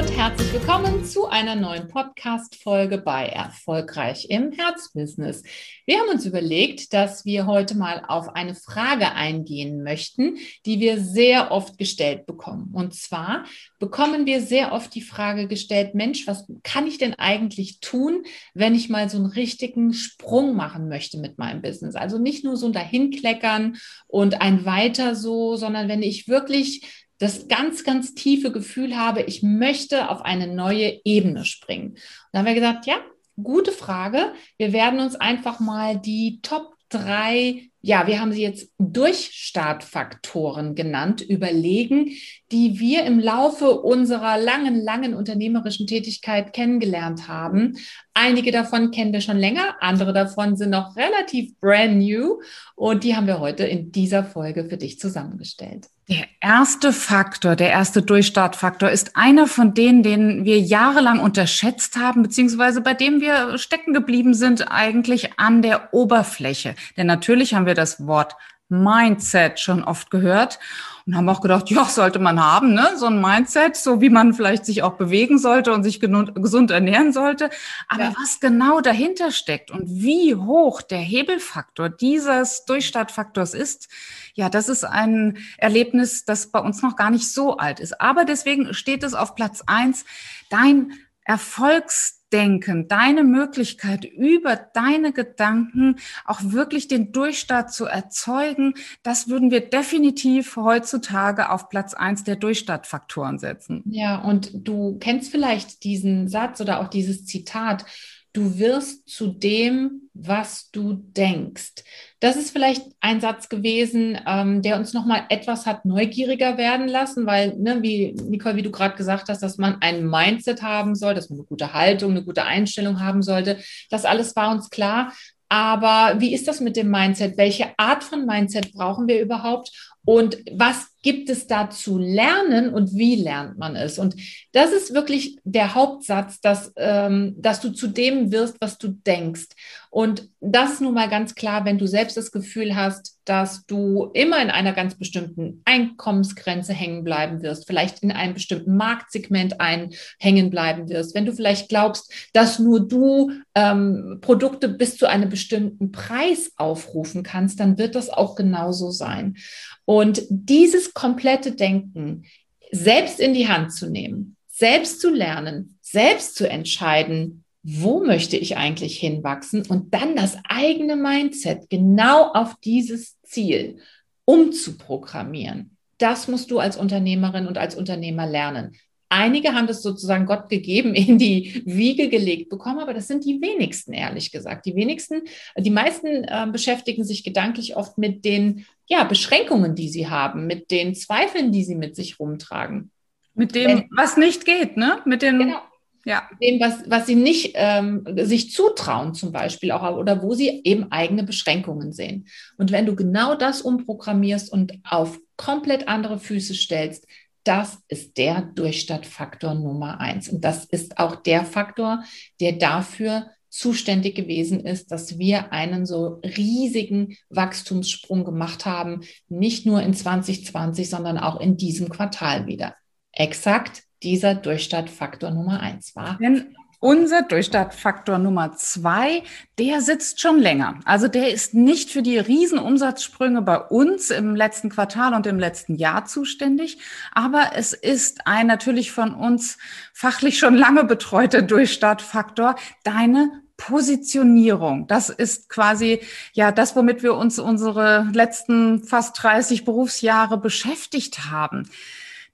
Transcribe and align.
Und 0.00 0.16
herzlich 0.16 0.50
willkommen 0.54 1.04
zu 1.04 1.26
einer 1.26 1.54
neuen 1.56 1.86
Podcast-Folge 1.86 2.96
bei 2.96 3.26
Erfolgreich 3.26 4.30
im 4.30 4.50
Herzbusiness. 4.50 5.42
Wir 5.84 5.98
haben 5.98 6.08
uns 6.08 6.24
überlegt, 6.24 6.94
dass 6.94 7.26
wir 7.26 7.46
heute 7.46 7.76
mal 7.76 8.04
auf 8.08 8.30
eine 8.30 8.54
Frage 8.54 9.12
eingehen 9.12 9.82
möchten, 9.82 10.38
die 10.64 10.80
wir 10.80 11.00
sehr 11.00 11.50
oft 11.50 11.76
gestellt 11.76 12.24
bekommen. 12.24 12.70
Und 12.72 12.94
zwar 12.94 13.44
bekommen 13.78 14.24
wir 14.24 14.40
sehr 14.40 14.72
oft 14.72 14.94
die 14.94 15.02
Frage 15.02 15.48
gestellt, 15.48 15.94
Mensch, 15.94 16.26
was 16.26 16.46
kann 16.62 16.86
ich 16.86 16.96
denn 16.96 17.12
eigentlich 17.16 17.80
tun, 17.80 18.22
wenn 18.54 18.74
ich 18.74 18.88
mal 18.88 19.10
so 19.10 19.18
einen 19.18 19.26
richtigen 19.26 19.92
Sprung 19.92 20.56
machen 20.56 20.88
möchte 20.88 21.18
mit 21.18 21.36
meinem 21.36 21.60
Business? 21.60 21.94
Also 21.94 22.18
nicht 22.18 22.42
nur 22.42 22.56
so 22.56 22.64
ein 22.64 22.72
Dahinkleckern 22.72 23.76
und 24.06 24.40
ein 24.40 24.64
Weiter 24.64 25.14
so, 25.14 25.56
sondern 25.56 25.88
wenn 25.88 26.02
ich 26.02 26.26
wirklich 26.26 26.86
das 27.20 27.48
ganz, 27.48 27.84
ganz 27.84 28.14
tiefe 28.14 28.50
Gefühl 28.50 28.96
habe, 28.96 29.22
ich 29.22 29.42
möchte 29.42 30.08
auf 30.08 30.22
eine 30.22 30.48
neue 30.48 31.00
Ebene 31.04 31.44
springen. 31.44 31.90
Und 31.90 31.98
dann 32.32 32.40
haben 32.40 32.46
wir 32.46 32.54
gesagt, 32.54 32.86
ja, 32.86 32.96
gute 33.40 33.72
Frage. 33.72 34.32
Wir 34.56 34.72
werden 34.72 35.00
uns 35.00 35.16
einfach 35.16 35.60
mal 35.60 35.98
die 35.98 36.40
Top 36.42 36.74
drei, 36.88 37.70
ja, 37.82 38.06
wir 38.06 38.20
haben 38.20 38.32
sie 38.32 38.42
jetzt 38.42 38.72
Durchstartfaktoren 38.78 40.74
genannt, 40.74 41.20
überlegen, 41.20 42.10
die 42.52 42.80
wir 42.80 43.04
im 43.04 43.20
Laufe 43.20 43.80
unserer 43.80 44.38
langen, 44.38 44.82
langen 44.82 45.14
unternehmerischen 45.14 45.86
Tätigkeit 45.86 46.52
kennengelernt 46.52 47.28
haben. 47.28 47.78
Einige 48.12 48.50
davon 48.50 48.90
kennen 48.90 49.12
wir 49.12 49.20
schon 49.20 49.38
länger, 49.38 49.76
andere 49.80 50.12
davon 50.12 50.56
sind 50.56 50.70
noch 50.70 50.96
relativ 50.96 51.58
brand 51.60 51.98
new 51.98 52.40
und 52.74 53.04
die 53.04 53.14
haben 53.14 53.26
wir 53.26 53.40
heute 53.40 53.64
in 53.64 53.92
dieser 53.92 54.24
Folge 54.24 54.64
für 54.64 54.76
dich 54.76 54.98
zusammengestellt. 54.98 55.86
Der 56.10 56.26
erste 56.40 56.92
Faktor, 56.92 57.54
der 57.54 57.70
erste 57.70 58.02
Durchstartfaktor 58.02 58.90
ist 58.90 59.16
einer 59.16 59.46
von 59.46 59.74
denen, 59.74 60.02
den 60.02 60.44
wir 60.44 60.58
jahrelang 60.58 61.20
unterschätzt 61.20 61.96
haben, 61.96 62.24
beziehungsweise 62.24 62.80
bei 62.80 62.94
dem 62.94 63.20
wir 63.20 63.56
stecken 63.58 63.94
geblieben 63.94 64.34
sind, 64.34 64.72
eigentlich 64.72 65.38
an 65.38 65.62
der 65.62 65.94
Oberfläche. 65.94 66.74
Denn 66.96 67.06
natürlich 67.06 67.54
haben 67.54 67.66
wir 67.66 67.74
das 67.74 68.08
Wort 68.08 68.34
Mindset 68.70 69.60
schon 69.60 69.84
oft 69.84 70.10
gehört 70.10 70.58
und 71.06 71.16
haben 71.16 71.28
auch 71.28 71.40
gedacht, 71.40 71.70
ja, 71.70 71.84
sollte 71.84 72.18
man 72.18 72.42
haben, 72.42 72.72
ne? 72.74 72.92
so 72.96 73.06
ein 73.06 73.20
Mindset, 73.20 73.76
so 73.76 74.00
wie 74.00 74.10
man 74.10 74.32
vielleicht 74.32 74.64
sich 74.64 74.82
auch 74.82 74.92
bewegen 74.94 75.38
sollte 75.38 75.72
und 75.72 75.82
sich 75.82 75.98
gesund 76.00 76.70
ernähren 76.70 77.12
sollte. 77.12 77.50
Aber 77.88 78.04
ja. 78.04 78.14
was 78.20 78.40
genau 78.40 78.80
dahinter 78.80 79.32
steckt 79.32 79.70
und 79.70 79.82
wie 79.86 80.36
hoch 80.36 80.82
der 80.82 80.98
Hebelfaktor 80.98 81.88
dieses 81.88 82.64
Durchstartfaktors 82.64 83.54
ist, 83.54 83.88
ja, 84.34 84.48
das 84.48 84.68
ist 84.68 84.84
ein 84.84 85.38
Erlebnis, 85.58 86.24
das 86.24 86.52
bei 86.52 86.60
uns 86.60 86.82
noch 86.82 86.96
gar 86.96 87.10
nicht 87.10 87.30
so 87.32 87.56
alt 87.56 87.80
ist. 87.80 88.00
Aber 88.00 88.24
deswegen 88.24 88.72
steht 88.72 89.02
es 89.02 89.14
auf 89.14 89.34
Platz 89.34 89.62
eins. 89.66 90.04
Dein 90.48 90.92
Erfolgsdenken, 91.30 92.88
deine 92.88 93.22
Möglichkeit, 93.22 94.04
über 94.04 94.56
deine 94.56 95.12
Gedanken 95.12 95.94
auch 96.24 96.40
wirklich 96.42 96.88
den 96.88 97.12
Durchstart 97.12 97.72
zu 97.72 97.84
erzeugen, 97.84 98.74
das 99.04 99.28
würden 99.28 99.52
wir 99.52 99.60
definitiv 99.60 100.56
heutzutage 100.56 101.50
auf 101.50 101.68
Platz 101.68 101.94
eins 101.94 102.24
der 102.24 102.34
Durchstartfaktoren 102.34 103.38
setzen. 103.38 103.84
Ja, 103.86 104.16
und 104.16 104.50
du 104.54 104.98
kennst 104.98 105.30
vielleicht 105.30 105.84
diesen 105.84 106.26
Satz 106.26 106.60
oder 106.60 106.80
auch 106.80 106.88
dieses 106.88 107.26
Zitat, 107.26 107.84
du 108.32 108.58
wirst 108.58 109.08
zu 109.08 109.28
dem, 109.28 110.08
was 110.14 110.70
du 110.70 110.92
denkst. 110.92 111.82
Das 112.20 112.36
ist 112.36 112.50
vielleicht 112.50 112.82
ein 113.00 113.20
Satz 113.20 113.48
gewesen, 113.48 114.18
ähm, 114.26 114.62
der 114.62 114.76
uns 114.76 114.92
nochmal 114.92 115.24
etwas 115.30 115.66
hat 115.66 115.84
neugieriger 115.84 116.56
werden 116.58 116.88
lassen, 116.88 117.26
weil, 117.26 117.56
ne, 117.56 117.82
wie 117.82 118.12
Nicole, 118.12 118.56
wie 118.56 118.62
du 118.62 118.70
gerade 118.70 118.96
gesagt 118.96 119.28
hast, 119.28 119.42
dass 119.42 119.58
man 119.58 119.78
ein 119.80 120.06
Mindset 120.06 120.62
haben 120.62 120.94
soll, 120.94 121.14
dass 121.14 121.30
man 121.30 121.38
eine 121.38 121.46
gute 121.46 121.72
Haltung, 121.72 122.12
eine 122.12 122.24
gute 122.24 122.44
Einstellung 122.44 123.00
haben 123.00 123.22
sollte. 123.22 123.58
Das 123.90 124.04
alles 124.04 124.36
war 124.36 124.52
uns 124.52 124.70
klar. 124.70 125.12
Aber 125.48 126.20
wie 126.20 126.32
ist 126.32 126.46
das 126.46 126.60
mit 126.60 126.76
dem 126.76 126.90
Mindset? 126.90 127.36
Welche 127.36 127.72
Art 127.76 128.04
von 128.04 128.24
Mindset 128.24 128.72
brauchen 128.72 129.08
wir 129.08 129.20
überhaupt? 129.20 129.72
Und 130.04 130.38
was 130.52 130.88
gibt 131.02 131.30
es 131.30 131.46
da 131.46 131.70
zu 131.70 131.98
lernen 131.98 132.72
und 132.72 132.94
wie 132.94 133.16
lernt 133.16 133.58
man 133.58 133.76
es? 133.76 133.98
Und 133.98 134.16
das 134.52 134.72
ist 134.72 134.94
wirklich 134.94 135.38
der 135.44 135.74
Hauptsatz, 135.74 136.40
dass, 136.40 136.72
ähm, 136.76 137.34
dass 137.38 137.60
du 137.60 137.70
zu 137.70 137.86
dem 137.88 138.32
wirst, 138.32 138.56
was 138.60 138.78
du 138.78 138.88
denkst. 138.88 139.48
Und 139.90 140.28
das 140.40 140.80
nun 140.80 140.94
mal 140.94 141.08
ganz 141.08 141.34
klar, 141.34 141.64
wenn 141.64 141.78
du 141.78 141.86
selbst 141.86 142.16
das 142.16 142.30
Gefühl 142.30 142.76
hast, 142.76 143.18
dass 143.24 143.66
du 143.66 144.10
immer 144.14 144.40
in 144.40 144.50
einer 144.50 144.72
ganz 144.72 144.94
bestimmten 144.94 145.62
Einkommensgrenze 145.64 146.72
hängen 146.72 147.04
bleiben 147.04 147.42
wirst, 147.42 147.66
vielleicht 147.66 148.02
in 148.02 148.12
einem 148.12 148.34
bestimmten 148.34 148.76
Marktsegment 148.76 149.60
einhängen 149.60 150.50
bleiben 150.50 150.88
wirst, 150.88 151.14
wenn 151.14 151.26
du 151.26 151.32
vielleicht 151.32 151.68
glaubst, 151.68 152.12
dass 152.32 152.58
nur 152.58 152.86
du 152.86 153.32
ähm, 153.54 154.18
Produkte 154.20 154.68
bis 154.68 154.96
zu 154.96 155.08
einem 155.08 155.28
bestimmten 155.28 155.92
Preis 155.92 156.52
aufrufen 156.56 157.22
kannst, 157.22 157.60
dann 157.60 157.78
wird 157.78 157.94
das 157.94 158.10
auch 158.10 158.36
genauso 158.36 158.90
sein. 158.90 159.36
Und 159.84 160.22
dieses 160.28 160.94
komplette 160.94 161.52
Denken 161.52 162.24
selbst 162.70 163.20
in 163.20 163.34
die 163.34 163.48
Hand 163.48 163.72
zu 163.72 163.90
nehmen, 163.90 164.36
selbst 164.48 165.00
zu 165.00 165.10
lernen, 165.10 165.78
selbst 165.80 166.36
zu 166.36 166.48
entscheiden, 166.48 167.44
wo 167.62 168.02
möchte 168.02 168.36
ich 168.36 168.56
eigentlich 168.56 168.98
hinwachsen 168.98 169.66
und 169.66 169.92
dann 169.92 170.16
das 170.16 170.38
eigene 170.48 170.96
Mindset 170.96 171.68
genau 171.68 172.32
auf 172.32 172.54
dieses 172.64 173.20
Ziel 173.22 173.78
umzuprogrammieren. 174.24 175.76
Das 175.98 176.28
musst 176.28 176.50
du 176.50 176.58
als 176.58 176.76
Unternehmerin 176.76 177.46
und 177.46 177.58
als 177.58 177.74
Unternehmer 177.74 178.26
lernen. 178.26 178.76
Einige 179.12 179.54
haben 179.54 179.66
das 179.66 179.82
sozusagen 179.82 180.24
Gott 180.24 180.48
gegeben, 180.48 180.94
in 180.94 181.18
die 181.18 181.62
Wiege 181.66 182.08
gelegt 182.08 182.48
bekommen, 182.48 182.78
aber 182.78 182.94
das 182.94 183.08
sind 183.08 183.24
die 183.24 183.42
wenigsten, 183.42 183.92
ehrlich 183.92 184.30
gesagt. 184.30 184.64
Die 184.64 184.76
wenigsten, 184.76 185.22
die 185.58 185.70
meisten 185.70 186.24
äh, 186.24 186.46
beschäftigen 186.50 187.04
sich 187.04 187.24
gedanklich 187.24 187.76
oft 187.76 187.98
mit 187.98 188.24
den 188.24 188.64
ja, 188.86 189.04
Beschränkungen, 189.04 189.74
die 189.74 189.88
sie 189.88 190.08
haben, 190.08 190.46
mit 190.46 190.70
den 190.70 190.94
Zweifeln, 190.94 191.52
die 191.52 191.64
sie 191.64 191.74
mit 191.74 191.96
sich 191.96 192.18
rumtragen. 192.18 192.90
Mit 193.34 193.54
dem, 193.54 193.68
Denn, 193.68 193.88
was 193.94 194.16
nicht 194.16 194.44
geht, 194.44 194.76
ne? 194.76 195.00
Mit 195.04 195.22
dem, 195.22 195.38
genau. 195.38 195.60
Ja. 196.04 196.28
Dem, 196.40 196.60
was, 196.60 196.88
was 196.88 197.06
sie 197.06 197.14
nicht 197.14 197.52
ähm, 197.54 198.04
sich 198.22 198.52
zutrauen, 198.52 199.14
zum 199.14 199.32
Beispiel 199.32 199.70
auch, 199.70 199.96
oder 199.96 200.22
wo 200.22 200.34
sie 200.34 200.62
eben 200.64 200.90
eigene 200.90 201.24
Beschränkungen 201.24 201.92
sehen. 201.92 202.26
Und 202.56 202.72
wenn 202.72 202.86
du 202.86 202.96
genau 202.96 203.34
das 203.34 203.60
umprogrammierst 203.60 204.50
und 204.50 204.78
auf 204.88 205.20
komplett 205.36 205.88
andere 205.88 206.18
Füße 206.18 206.54
stellst, 206.54 207.06
das 207.44 207.78
ist 207.88 208.16
der 208.18 208.42
Durchstartfaktor 208.42 209.54
Nummer 209.54 210.00
eins. 210.00 210.28
Und 210.28 210.44
das 210.44 210.64
ist 210.64 210.98
auch 210.98 211.16
der 211.16 211.44
Faktor, 211.44 212.04
der 212.40 212.52
dafür 212.52 213.30
zuständig 213.48 214.14
gewesen 214.14 214.60
ist, 214.60 214.92
dass 214.92 215.18
wir 215.18 215.52
einen 215.52 215.84
so 215.84 216.20
riesigen 216.24 217.16
Wachstumssprung 217.28 218.24
gemacht 218.24 218.64
haben, 218.64 219.00
nicht 219.28 219.66
nur 219.66 219.82
in 219.82 219.92
2020, 219.92 220.88
sondern 220.88 221.18
auch 221.18 221.40
in 221.40 221.56
diesem 221.56 221.88
Quartal 221.88 222.46
wieder. 222.46 222.76
Exakt 223.12 223.82
dieser 224.02 224.34
Durchstartfaktor 224.34 225.30
Nummer 225.30 225.60
eins 225.60 225.96
war. 225.96 226.16
Denn 226.22 226.54
unser 226.80 227.22
Durchstartfaktor 227.22 228.18
Nummer 228.18 228.56
zwei, 228.56 229.22
der 229.58 229.82
sitzt 229.82 230.20
schon 230.20 230.38
länger. 230.38 230.80
Also 230.86 231.08
der 231.08 231.30
ist 231.30 231.54
nicht 231.54 231.90
für 231.90 232.02
die 232.02 232.18
Riesenumsatzsprünge 232.18 233.42
bei 233.42 233.58
uns 233.58 234.10
im 234.10 234.34
letzten 234.34 234.70
Quartal 234.70 235.14
und 235.14 235.26
im 235.26 235.38
letzten 235.38 235.76
Jahr 235.76 236.06
zuständig, 236.06 236.78
aber 237.12 237.50
es 237.54 237.74
ist 237.74 238.26
ein 238.26 238.46
natürlich 238.46 238.92
von 238.92 239.14
uns 239.14 239.58
fachlich 239.92 240.38
schon 240.38 240.54
lange 240.54 240.84
betreuter 240.84 241.42
Durchstartfaktor, 241.42 242.56
deine 242.82 243.30
Positionierung. 243.58 244.86
Das 244.86 245.10
ist 245.10 245.50
quasi 245.50 246.00
ja 246.32 246.50
das, 246.50 246.76
womit 246.76 247.02
wir 247.02 247.14
uns 247.14 247.38
unsere 247.38 248.08
letzten 248.14 248.82
fast 248.84 249.22
30 249.22 249.66
Berufsjahre 249.66 250.38
beschäftigt 250.38 251.30
haben. 251.30 251.68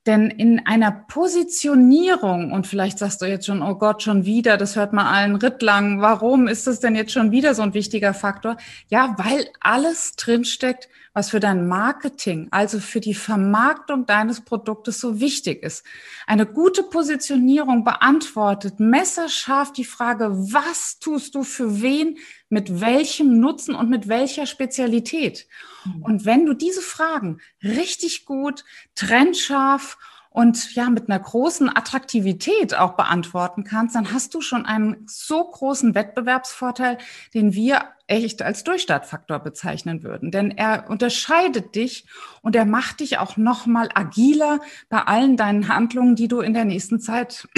Denn 0.06 0.30
in 0.30 0.64
einer 0.66 0.92
Positionierung, 0.92 2.52
und 2.52 2.68
vielleicht 2.68 2.98
sagst 2.98 3.20
du 3.20 3.26
jetzt 3.26 3.46
schon, 3.46 3.60
oh 3.60 3.74
Gott, 3.74 4.02
schon 4.04 4.24
wieder, 4.24 4.56
das 4.56 4.76
hört 4.76 4.92
man 4.92 5.06
allen 5.06 5.34
Ritt 5.34 5.62
lang, 5.62 6.00
warum 6.00 6.46
ist 6.46 6.68
das 6.68 6.78
denn 6.78 6.94
jetzt 6.94 7.12
schon 7.12 7.32
wieder 7.32 7.54
so 7.54 7.62
ein 7.62 7.74
wichtiger 7.74 8.14
Faktor? 8.14 8.56
Ja, 8.88 9.16
weil 9.18 9.48
alles 9.60 10.14
drinsteckt, 10.14 10.88
was 11.12 11.30
für 11.30 11.40
dein 11.40 11.66
Marketing, 11.66 12.48
also 12.50 12.78
für 12.78 13.00
die 13.00 13.14
Vermarktung 13.14 14.04
deines 14.04 14.42
Produktes 14.42 15.00
so 15.00 15.18
wichtig 15.18 15.62
ist. 15.62 15.82
Eine 16.26 16.44
gute 16.44 16.82
Positionierung 16.82 17.84
beantwortet 17.84 18.78
messerscharf 18.78 19.72
die 19.72 19.86
Frage, 19.86 20.30
was 20.30 20.98
tust 20.98 21.34
du 21.34 21.42
für 21.42 21.80
wen, 21.80 22.18
mit 22.48 22.80
welchem 22.80 23.40
Nutzen 23.40 23.74
und 23.74 23.90
mit 23.90 24.08
welcher 24.08 24.46
Spezialität? 24.46 25.46
Mhm. 25.84 26.02
Und 26.02 26.24
wenn 26.24 26.46
du 26.46 26.54
diese 26.54 26.82
Fragen 26.82 27.40
richtig 27.62 28.24
gut, 28.24 28.64
trennscharf 28.94 29.98
und 30.36 30.74
ja, 30.74 30.90
mit 30.90 31.08
einer 31.08 31.18
großen 31.18 31.74
Attraktivität 31.74 32.74
auch 32.74 32.92
beantworten 32.92 33.64
kannst, 33.64 33.94
dann 33.94 34.12
hast 34.12 34.34
du 34.34 34.42
schon 34.42 34.66
einen 34.66 35.06
so 35.06 35.42
großen 35.42 35.94
Wettbewerbsvorteil, 35.94 36.98
den 37.32 37.54
wir 37.54 37.86
echt 38.06 38.42
als 38.42 38.62
Durchstartfaktor 38.62 39.38
bezeichnen 39.38 40.02
würden. 40.02 40.30
Denn 40.30 40.50
er 40.50 40.90
unterscheidet 40.90 41.74
dich 41.74 42.04
und 42.42 42.54
er 42.54 42.66
macht 42.66 43.00
dich 43.00 43.16
auch 43.16 43.38
nochmal 43.38 43.88
agiler 43.94 44.60
bei 44.90 44.98
allen 44.98 45.38
deinen 45.38 45.68
Handlungen, 45.68 46.16
die 46.16 46.28
du 46.28 46.40
in 46.40 46.52
der 46.52 46.66
nächsten 46.66 47.00
Zeit 47.00 47.48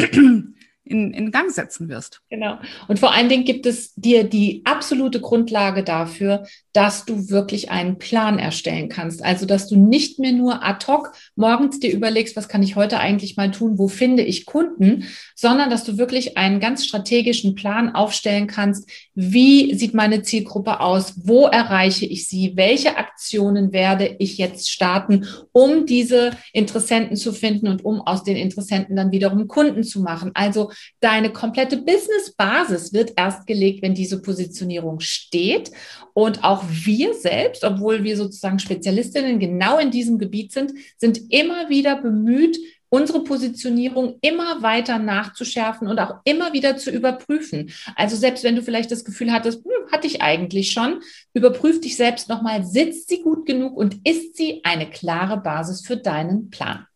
in, 0.89 1.13
in 1.13 1.31
Gang 1.31 1.51
setzen 1.51 1.89
wirst. 1.89 2.23
Genau. 2.31 2.59
Und 2.89 2.99
vor 2.99 3.13
allen 3.13 3.29
Dingen 3.29 3.45
gibt 3.45 3.67
es 3.67 3.95
dir 3.95 4.25
die 4.25 4.63
absolute 4.65 5.21
Grundlage 5.21 5.85
dafür, 5.85 6.47
dass 6.79 7.05
du 7.05 7.29
wirklich 7.29 7.73
einen 7.73 7.99
Plan 7.99 8.39
erstellen 8.39 8.89
kannst. 8.89 9.25
Also, 9.25 9.47
dass 9.47 9.67
du 9.67 9.75
nicht 9.75 10.21
mehr 10.21 10.31
nur 10.31 10.65
ad 10.65 10.87
hoc 10.87 11.11
morgens 11.35 11.81
dir 11.81 11.93
überlegst, 11.93 12.37
was 12.37 12.49
kann 12.49 12.63
ich 12.63 12.77
heute 12.77 13.01
eigentlich 13.01 13.37
mal 13.37 13.51
tun, 13.51 13.79
wo 13.79 13.89
finde 13.89 14.23
ich 14.23 14.47
Kunden, 14.47 15.03
sondern 15.35 15.71
dass 15.71 15.83
du 15.83 15.99
wirklich 15.99 16.39
einen 16.39 16.61
ganz 16.61 16.87
strategischen 16.87 17.57
Plan 17.57 17.97
aufstellen 17.97 18.47
kannst. 18.47 18.89
Wie 19.17 19.75
sieht 19.75 19.93
meine 19.93 20.23
Zielgruppe 20.23 20.79
aus? 20.79 21.15
Wo 21.17 21.47
erreiche 21.47 22.07
ich 22.07 22.29
sie? 22.29 22.53
Welche 22.55 22.97
Aktionen 22.97 23.73
werde 23.73 24.15
ich 24.21 24.39
jetzt 24.39 24.71
starten, 24.71 25.27
um 25.51 25.85
diese 25.85 26.31
Interessenten 26.53 27.17
zu 27.17 27.33
finden 27.33 27.67
und 27.67 27.85
um 27.85 28.01
aus 28.01 28.23
den 28.23 28.37
Interessenten 28.37 28.95
dann 28.95 29.11
wiederum 29.11 29.49
Kunden 29.49 29.83
zu 29.83 30.01
machen? 30.01 30.31
Also, 30.35 30.71
deine 31.01 31.33
komplette 31.33 31.79
Business-Basis 31.79 32.93
wird 32.93 33.15
erst 33.17 33.49
gelegt, 33.49 33.83
wenn 33.83 33.95
diese 33.95 34.23
Positionierung 34.23 35.01
steht 35.01 35.73
und 36.15 36.43
auch 36.43 36.68
wir 36.69 37.15
selbst, 37.15 37.65
obwohl 37.65 38.05
wir 38.05 38.17
sozusagen 38.17 38.59
Spezialistinnen 38.59 39.39
genau 39.39 39.79
in 39.79 39.91
diesem 39.91 40.19
Gebiet 40.19 40.53
sind, 40.53 40.73
sind 40.97 41.33
immer 41.33 41.69
wieder 41.69 42.01
bemüht, 42.01 42.59
unsere 42.91 43.23
Positionierung 43.23 44.19
immer 44.23 44.63
weiter 44.63 44.99
nachzuschärfen 44.99 45.89
und 45.89 45.99
auch 45.99 46.21
immer 46.25 46.53
wieder 46.53 46.77
zu 46.77 46.91
überprüfen. 46.91 47.71
Also 47.97 48.17
selbst 48.17 48.45
wenn 48.45 48.57
du 48.57 48.63
vielleicht 48.63 48.91
das 48.91 49.05
Gefühl 49.05 49.33
hattest, 49.33 49.65
hm, 49.65 49.93
hatte 49.93 50.07
ich 50.07 50.23
eigentlich 50.23 50.71
schon, 50.71 51.01
überprüf 51.35 51.81
dich 51.81 51.97
selbst 51.97 52.29
nochmal, 52.29 52.65
sitzt 52.65 53.09
sie 53.09 53.23
gut 53.23 53.47
genug 53.47 53.77
und 53.77 54.07
ist 54.09 54.37
sie 54.37 54.61
eine 54.65 54.89
klare 54.89 55.39
Basis 55.39 55.87
für 55.87 55.97
deinen 55.97 56.51
Plan? 56.51 56.87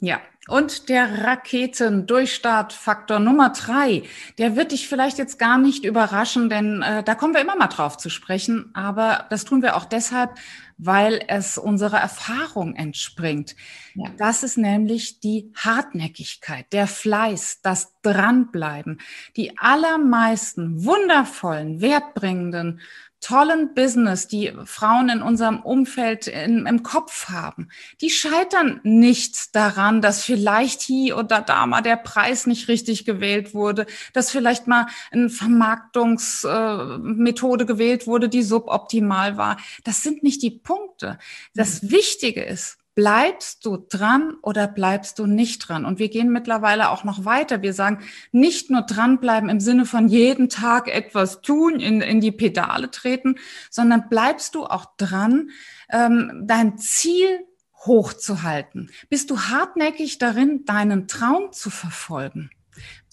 Ja, 0.00 0.20
und 0.48 0.88
der 0.88 1.22
Raketendurchstartfaktor 1.24 3.20
Nummer 3.20 3.50
drei, 3.50 4.02
der 4.38 4.56
wird 4.56 4.72
dich 4.72 4.88
vielleicht 4.88 5.18
jetzt 5.18 5.38
gar 5.38 5.56
nicht 5.56 5.84
überraschen, 5.84 6.50
denn 6.50 6.82
äh, 6.82 7.04
da 7.04 7.14
kommen 7.14 7.32
wir 7.32 7.40
immer 7.40 7.54
mal 7.54 7.68
drauf 7.68 7.96
zu 7.96 8.10
sprechen. 8.10 8.70
Aber 8.74 9.26
das 9.30 9.44
tun 9.44 9.62
wir 9.62 9.76
auch 9.76 9.84
deshalb, 9.84 10.32
weil 10.78 11.24
es 11.28 11.58
unserer 11.58 11.98
Erfahrung 11.98 12.74
entspringt. 12.74 13.54
Ja. 13.94 14.10
Das 14.18 14.42
ist 14.42 14.58
nämlich 14.58 15.20
die 15.20 15.52
Hartnäckigkeit, 15.54 16.66
der 16.72 16.88
Fleiß, 16.88 17.60
das 17.62 17.94
Dranbleiben. 18.02 19.00
Die 19.36 19.56
allermeisten 19.58 20.84
wundervollen, 20.84 21.80
wertbringenden 21.80 22.80
tollen 23.22 23.72
Business, 23.72 24.28
die 24.28 24.52
Frauen 24.66 25.08
in 25.08 25.22
unserem 25.22 25.60
Umfeld 25.60 26.26
in, 26.26 26.66
im 26.66 26.82
Kopf 26.82 27.30
haben, 27.30 27.70
die 28.02 28.10
scheitern 28.10 28.80
nicht 28.82 29.56
daran, 29.56 30.02
dass 30.02 30.22
vielleicht 30.24 30.82
hier 30.82 31.16
oder 31.16 31.40
da 31.40 31.64
mal 31.66 31.80
der 31.80 31.96
Preis 31.96 32.46
nicht 32.46 32.68
richtig 32.68 33.06
gewählt 33.06 33.54
wurde, 33.54 33.86
dass 34.12 34.30
vielleicht 34.30 34.66
mal 34.66 34.88
eine 35.10 35.30
Vermarktungsmethode 35.30 37.64
äh, 37.64 37.66
gewählt 37.66 38.06
wurde, 38.06 38.28
die 38.28 38.42
suboptimal 38.42 39.38
war. 39.38 39.56
Das 39.84 40.02
sind 40.02 40.22
nicht 40.22 40.42
die 40.42 40.50
Punkte. 40.50 41.18
Das 41.54 41.82
mhm. 41.82 41.92
Wichtige 41.92 42.42
ist, 42.42 42.76
bleibst 42.94 43.64
du 43.64 43.76
dran 43.76 44.36
oder 44.42 44.68
bleibst 44.68 45.18
du 45.18 45.26
nicht 45.26 45.68
dran? 45.68 45.84
Und 45.84 45.98
wir 45.98 46.08
gehen 46.08 46.30
mittlerweile 46.30 46.90
auch 46.90 47.04
noch 47.04 47.24
weiter. 47.24 47.62
Wir 47.62 47.72
sagen, 47.72 48.04
nicht 48.32 48.70
nur 48.70 48.82
dranbleiben 48.82 49.48
im 49.48 49.60
Sinne 49.60 49.86
von 49.86 50.08
jeden 50.08 50.48
Tag 50.48 50.88
etwas 50.88 51.40
tun, 51.40 51.80
in, 51.80 52.00
in 52.00 52.20
die 52.20 52.32
Pedale 52.32 52.90
treten, 52.90 53.36
sondern 53.70 54.08
bleibst 54.08 54.54
du 54.54 54.64
auch 54.64 54.86
dran, 54.96 55.50
ähm, 55.90 56.42
dein 56.44 56.78
Ziel 56.78 57.46
hochzuhalten? 57.86 58.90
Bist 59.08 59.30
du 59.30 59.40
hartnäckig 59.40 60.18
darin, 60.18 60.64
deinen 60.64 61.08
Traum 61.08 61.52
zu 61.52 61.70
verfolgen? 61.70 62.50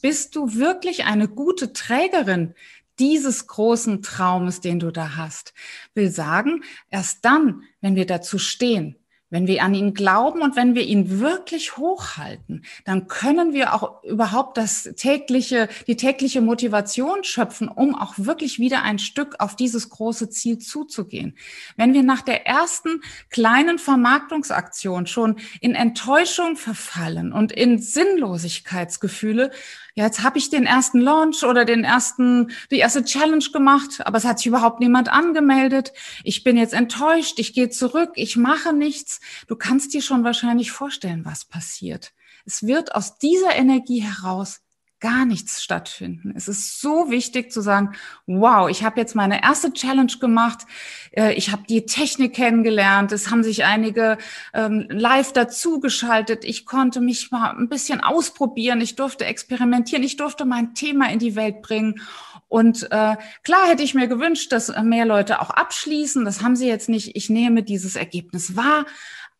Bist 0.01 0.35
du 0.35 0.55
wirklich 0.55 1.05
eine 1.05 1.27
gute 1.27 1.73
Trägerin 1.73 2.53
dieses 2.99 3.47
großen 3.47 4.01
Traumes, 4.01 4.61
den 4.61 4.79
du 4.79 4.91
da 4.91 5.15
hast? 5.15 5.53
Will 5.93 6.09
sagen, 6.11 6.63
erst 6.89 7.23
dann, 7.25 7.63
wenn 7.81 7.95
wir 7.95 8.05
dazu 8.05 8.37
stehen, 8.37 8.98
wenn 9.29 9.47
wir 9.47 9.63
an 9.63 9.73
ihn 9.73 9.93
glauben 9.93 10.41
und 10.41 10.55
wenn 10.55 10.75
wir 10.75 10.83
ihn 10.83 11.19
wirklich 11.19 11.77
hochhalten, 11.77 12.63
dann 12.85 13.07
können 13.07 13.53
wir 13.53 13.73
auch 13.73 14.03
überhaupt 14.03 14.57
das 14.57 14.83
tägliche, 14.95 15.69
die 15.87 15.95
tägliche 15.95 16.41
Motivation 16.41 17.23
schöpfen, 17.23 17.67
um 17.67 17.95
auch 17.95 18.13
wirklich 18.17 18.59
wieder 18.59 18.83
ein 18.83 18.99
Stück 18.99 19.35
auf 19.39 19.55
dieses 19.55 19.89
große 19.89 20.29
Ziel 20.29 20.57
zuzugehen. 20.57 21.35
Wenn 21.77 21.93
wir 21.93 22.03
nach 22.03 22.21
der 22.21 22.47
ersten 22.47 23.01
kleinen 23.29 23.79
Vermarktungsaktion 23.79 25.07
schon 25.07 25.37
in 25.61 25.75
Enttäuschung 25.75 26.55
verfallen 26.55 27.31
und 27.31 27.51
in 27.51 27.79
Sinnlosigkeitsgefühle, 27.79 29.51
ja, 29.99 30.05
jetzt 30.05 30.23
habe 30.23 30.37
ich 30.37 30.49
den 30.49 30.65
ersten 30.65 31.01
Launch 31.01 31.43
oder 31.43 31.65
den 31.65 31.83
ersten, 31.83 32.51
die 32.71 32.77
erste 32.77 33.03
Challenge 33.03 33.43
gemacht, 33.51 33.99
aber 34.05 34.17
es 34.17 34.23
hat 34.23 34.37
sich 34.37 34.47
überhaupt 34.47 34.79
niemand 34.79 35.09
angemeldet. 35.09 35.91
Ich 36.23 36.45
bin 36.45 36.55
jetzt 36.55 36.73
enttäuscht, 36.73 37.37
ich 37.37 37.51
gehe 37.51 37.69
zurück, 37.69 38.11
ich 38.15 38.37
mache 38.37 38.71
nichts. 38.71 39.19
Du 39.47 39.57
kannst 39.57 39.93
dir 39.93 40.01
schon 40.01 40.23
wahrscheinlich 40.23 40.71
vorstellen, 40.71 41.25
was 41.25 41.43
passiert. 41.43 42.13
Es 42.45 42.65
wird 42.65 42.95
aus 42.95 43.17
dieser 43.17 43.57
Energie 43.57 43.99
heraus 43.99 44.61
gar 44.99 45.25
nichts 45.25 45.63
stattfinden. 45.63 46.33
Es 46.35 46.47
ist 46.47 46.81
so 46.81 47.09
wichtig 47.09 47.51
zu 47.51 47.61
sagen, 47.61 47.93
wow, 48.27 48.69
ich 48.69 48.83
habe 48.83 48.99
jetzt 48.99 49.15
meine 49.15 49.41
erste 49.41 49.71
Challenge 49.71 50.11
gemacht, 50.19 50.65
äh, 51.11 51.33
ich 51.33 51.51
habe 51.51 51.63
die 51.69 51.85
Technik 51.85 52.35
kennengelernt, 52.35 53.11
es 53.11 53.31
haben 53.31 53.43
sich 53.43 53.63
einige 53.63 54.17
ähm, 54.53 54.87
live 54.89 55.31
dazugeschaltet, 55.31 56.43
ich 56.43 56.65
konnte 56.65 56.99
mich 56.99 57.31
mal 57.31 57.51
ein 57.51 57.69
bisschen 57.69 58.01
ausprobieren, 58.01 58.81
ich 58.81 58.95
durfte 58.95 59.25
experimentieren, 59.25 60.03
ich 60.03 60.17
durfte 60.17 60.45
mein 60.45 60.73
Thema 60.73 61.09
in 61.09 61.19
die 61.19 61.35
Welt 61.35 61.61
bringen. 61.61 62.01
Und 62.49 62.91
äh, 62.91 63.15
klar 63.43 63.67
hätte 63.67 63.83
ich 63.83 63.93
mir 63.93 64.07
gewünscht, 64.07 64.51
dass 64.51 64.73
mehr 64.81 65.05
Leute 65.05 65.39
auch 65.39 65.51
abschließen. 65.51 66.25
Das 66.25 66.41
haben 66.41 66.55
sie 66.55 66.67
jetzt 66.67 66.89
nicht. 66.89 67.15
Ich 67.15 67.29
nehme 67.29 67.61
dieses 67.61 67.95
Ergebnis 67.95 68.55
wahr. 68.55 68.85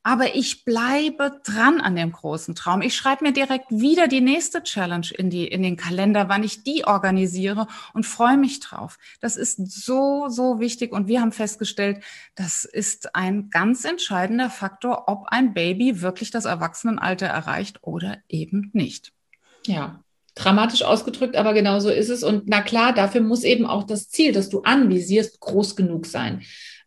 Aber 0.10 0.36
ich 0.36 0.66
bleibe 0.66 1.40
dran 1.44 1.82
an 1.82 1.96
dem 1.96 2.12
großen 2.12 2.56
Traum. 2.56 2.82
Ich 2.82 2.96
schreibe 2.96 3.24
mir 3.26 3.32
direkt 3.32 3.70
wieder 3.70 4.07
die 4.07 4.22
nächste 4.22 4.64
Challenge 4.64 5.06
in, 5.16 5.30
die, 5.30 5.48
in 5.48 5.62
den 5.62 5.78
Kalender, 5.78 6.28
wann 6.30 6.42
ich 6.42 6.64
die 6.64 6.83
organisiere 6.83 7.68
und 7.94 8.07
freue 8.07 8.36
mich 8.36 8.60
drauf. 8.60 8.98
Das 9.22 9.38
ist 9.38 9.72
so, 9.72 10.28
so 10.30 10.60
wichtig. 10.60 10.94
Und 10.94 11.07
wir 11.07 11.22
haben 11.22 11.31
festgestellt, 11.31 12.02
das 12.33 12.66
ist 12.66 13.14
ein 13.14 13.52
ganz 13.52 13.86
entscheidender 13.86 14.50
Faktor, 14.50 15.04
ob 15.06 15.28
ein 15.28 15.54
Baby 15.54 16.02
wirklich 16.02 16.31
das 16.31 16.45
Erwachsenenalter 16.45 17.28
erreicht 17.28 17.83
oder 17.83 18.18
eben 18.28 18.72
nicht. 18.74 19.14
Ja, 19.68 20.04
dramatisch 20.33 20.81
ausgedrückt, 20.81 21.36
aber 21.36 21.54
genau 21.54 21.80
so 21.80 21.92
ist 21.92 22.10
es. 22.10 22.24
Und 22.24 22.48
na 22.48 22.62
klar, 22.62 22.94
dafür 22.94 23.22
muss 23.22 23.44
eben 23.44 23.68
auch 23.68 23.83
das 23.83 24.10
Ziel, 24.10 24.31
das 24.31 24.50
du 24.50 24.62
anvisierst, 24.64 25.40
groß 25.40 25.76
genug 25.76 26.07
sein. 26.07 26.42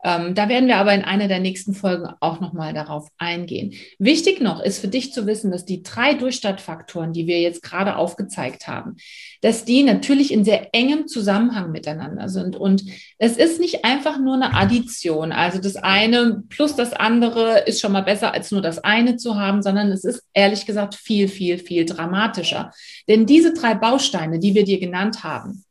Ähm, 0.04 0.35
da 0.35 0.49
werden 0.49 0.66
wir 0.66 0.78
aber 0.78 0.94
in 0.94 1.02
einer 1.02 1.28
der 1.28 1.38
nächsten 1.38 1.75
Folgen 1.75 2.09
auch 2.21 2.40
nochmal 2.40 2.75
darauf 2.75 3.09
eingehen. 3.18 3.75
Wichtig 3.99 4.40
noch 4.40 4.61
ist 4.61 4.80
für 4.80 4.88
dich 4.88 5.12
zu 5.12 5.26
wissen, 5.26 5.52
dass 5.52 5.64
die 5.64 5.82
drei 5.82 6.14
Durchstartfaktoren, 6.14 7.12
die 7.12 7.28
wir 7.28 7.40
jetzt 7.40 7.62
gerade 7.62 7.97
aufgezeigt 7.97 8.66
haben, 8.66 8.97
dass 9.42 9.64
die 9.64 9.85
natürlich 9.85 10.32
in 10.32 10.44
sehr 10.44 10.75
engem 10.75 11.06
Zusammenhang 11.06 11.71
miteinander 11.71 12.28
sind. 12.28 12.56
Und 12.56 12.85
es 13.18 13.37
ist 13.37 13.61
nicht 13.61 13.85
einfach 13.85 14.18
nur 14.18 14.35
eine 14.35 14.54
Addition. 14.54 15.30
Also 15.30 15.61
das 15.61 15.76
eine 15.76 16.42
plus 16.49 16.75
das 16.75 16.92
andere 16.92 17.61
ist 17.61 17.80
schon 17.80 17.92
mal 17.92 18.02
besser 18.02 18.35
als 18.35 18.50
nur 18.50 18.61
das 18.61 18.82
eine 18.82 19.16
zu 19.16 19.38
haben, 19.38 19.62
sondern 19.62 19.92
es 19.92 20.04
ist 20.04 20.25
ehrlich 20.35 20.66
gesagt 20.66 20.97
viel, 20.97 21.28
viel, 21.28 21.59
viel 21.59 21.85
dramatischer. 21.85 22.73
Denn 23.09 23.25
diese 23.26 23.52
drei 23.52 23.75
Bausteine, 23.75 24.40
die 24.40 24.54
wir 24.54 24.64
dir 24.64 24.80
genannt 24.80 25.23
haben, 25.23 25.64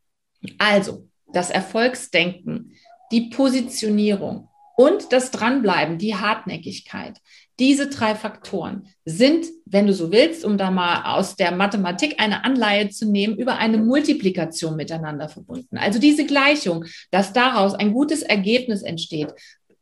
also 0.58 1.08
das 1.34 1.50
Erfolgsdenken, 1.50 2.72
die 3.12 3.30
Positionierung 3.30 4.48
und 4.75 5.12
das 5.12 5.32
Dranbleiben, 5.32 5.98
die 5.98 6.15
Hartnäckigkeit. 6.15 7.20
Diese 7.60 7.88
drei 7.88 8.15
Faktoren 8.15 8.88
sind, 9.06 9.46
wenn 9.65 9.86
du 9.86 9.94
so 9.94 10.12
willst, 10.12 10.44
um 10.44 10.58
da 10.58 10.72
mal 10.72 11.15
aus 11.15 11.36
der 11.36 11.51
Mathematik 11.51 12.15
eine 12.20 12.44
Anleihe 12.44 12.89
zu 12.89 13.06
nehmen, 13.06 13.38
über 13.38 13.58
eine 13.58 13.77
Multiplikation 13.77 14.75
miteinander 14.75 15.30
verbunden. 15.30 15.77
Also 15.77 16.00
diese 16.00 16.25
Gleichung, 16.25 16.86
dass 17.12 17.34
daraus 17.34 17.75
ein 17.75 17.94
gutes 17.94 18.24
Ergebnis 18.24 18.82
entsteht, 18.82 19.34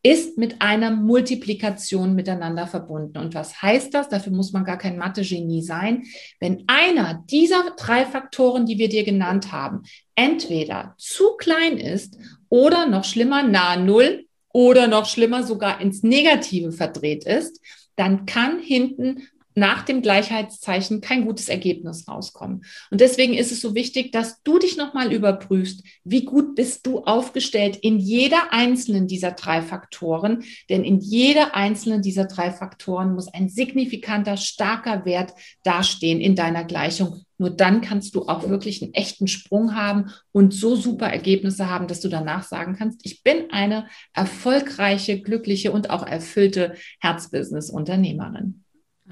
ist 0.02 0.38
mit 0.38 0.62
einer 0.62 0.92
Multiplikation 0.92 2.16
miteinander 2.16 2.68
verbunden. 2.68 3.18
Und 3.18 3.36
was 3.36 3.62
heißt 3.62 3.94
das? 3.94 4.08
Dafür 4.08 4.32
muss 4.32 4.54
man 4.54 4.64
gar 4.64 4.78
kein 4.78 4.98
Mathe-Genie 4.98 5.62
sein. 5.62 6.04
Wenn 6.40 6.64
einer 6.68 7.24
dieser 7.30 7.76
drei 7.78 8.06
Faktoren, 8.06 8.66
die 8.66 8.78
wir 8.78 8.88
dir 8.88 9.04
genannt 9.04 9.52
haben, 9.52 9.84
entweder 10.16 10.96
zu 10.98 11.36
klein 11.38 11.78
ist 11.78 12.18
oder 12.50 12.88
noch 12.88 13.06
schlimmer 13.06 13.44
nahe 13.44 13.80
Null 13.80 14.26
oder 14.52 14.88
noch 14.88 15.06
schlimmer 15.06 15.44
sogar 15.44 15.80
ins 15.80 16.04
Negative 16.04 16.72
verdreht 16.72 17.24
ist, 17.24 17.62
dann 17.96 18.26
kann 18.26 18.60
hinten 18.60 19.28
nach 19.60 19.84
dem 19.84 20.02
Gleichheitszeichen 20.02 21.02
kein 21.02 21.26
gutes 21.26 21.50
Ergebnis 21.50 22.08
rauskommen. 22.08 22.64
Und 22.90 23.02
deswegen 23.02 23.34
ist 23.34 23.52
es 23.52 23.62
so 23.62 23.76
wichtig, 23.76 24.12
dass 24.12 24.42
du 24.44 24.58
dich 24.58 24.78
nochmal 24.78 25.14
überprüfst, 25.14 25.84
wie 26.04 26.26
gut 26.26 26.56
bist 26.56 26.88
du 26.88 27.04
aufgestellt 27.04 27.78
in 27.78 28.00
jeder 28.00 28.52
einzelnen 28.52 29.08
dieser 29.08 29.32
drei 29.32 29.62
Faktoren. 29.62 30.44
Denn 30.70 30.84
in 30.84 31.00
jeder 31.00 31.56
einzelnen 31.56 32.02
dieser 32.02 32.26
drei 32.26 32.52
Faktoren 32.52 33.14
muss 33.14 33.28
ein 33.28 33.50
signifikanter, 33.50 34.38
starker 34.38 35.06
Wert 35.06 35.34
dastehen 35.64 36.22
in 36.22 36.36
deiner 36.36 36.64
Gleichung. 36.64 37.26
Nur 37.38 37.50
dann 37.50 37.82
kannst 37.82 38.16
du 38.16 38.28
auch 38.28 38.50
wirklich 38.50 38.84
einen 38.84 38.94
echten 38.94 39.28
Sprung 39.28 39.74
haben 39.76 40.12
und 40.34 40.54
so 40.54 40.76
super 40.76 41.08
Ergebnisse 41.08 41.70
haben, 41.70 41.88
dass 41.88 42.02
du 42.02 42.10
danach 42.10 42.44
sagen 42.44 42.76
kannst, 42.78 43.00
ich 43.06 43.24
bin 43.24 43.50
eine 43.52 43.88
erfolgreiche, 44.14 45.22
glückliche 45.22 45.72
und 45.72 45.90
auch 45.90 46.06
erfüllte 46.06 46.76
Herzbusiness-Unternehmerin. 47.00 48.66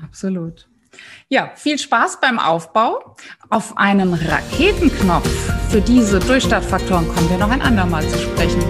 Absolut. 0.03 0.67
Ja, 1.29 1.51
viel 1.55 1.77
Spaß 1.77 2.19
beim 2.21 2.39
Aufbau. 2.39 3.15
Auf 3.49 3.77
einen 3.77 4.13
Raketenknopf 4.13 5.29
für 5.69 5.81
diese 5.81 6.19
Durchstartfaktoren 6.19 7.07
kommen 7.07 7.29
wir 7.29 7.37
noch 7.37 7.51
ein 7.51 7.61
andermal 7.61 8.07
zu 8.07 8.17
sprechen. 8.17 8.63